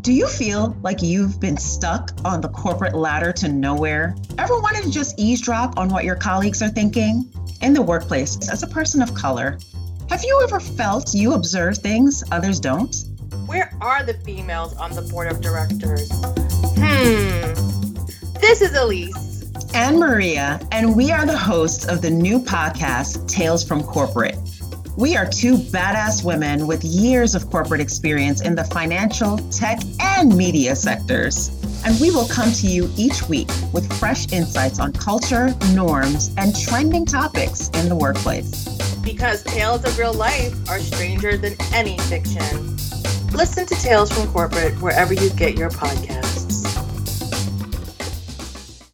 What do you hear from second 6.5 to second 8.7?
are thinking? In the workplace, as a